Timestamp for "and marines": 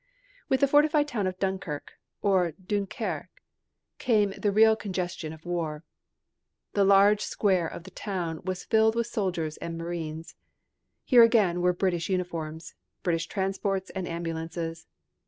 9.57-10.33